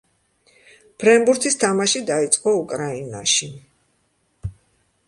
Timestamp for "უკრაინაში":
2.63-3.53